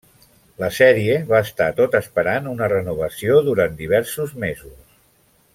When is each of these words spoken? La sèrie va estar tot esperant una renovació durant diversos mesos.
La 0.61 0.69
sèrie 0.77 1.17
va 1.33 1.41
estar 1.49 1.67
tot 1.81 1.99
esperant 2.01 2.49
una 2.55 2.71
renovació 2.73 3.39
durant 3.51 3.79
diversos 3.83 4.37
mesos. 4.49 4.79